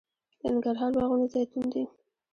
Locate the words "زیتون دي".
1.33-1.83